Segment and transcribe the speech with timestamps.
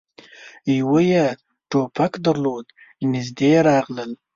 [0.77, 1.25] يوه يې
[1.69, 2.65] ټوپک درلود.
[3.13, 4.11] نږدې راغلل،